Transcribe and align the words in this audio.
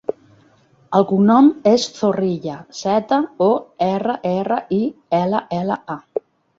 El 0.99 1.05
cognom 1.11 1.49
és 1.73 1.85
Zorrilla: 1.99 2.57
zeta, 2.81 3.21
o, 3.51 3.53
erra, 3.93 4.19
erra, 4.35 4.61
i, 4.83 4.85
ela, 5.25 5.47
ela, 5.65 5.83
a. 6.01 6.05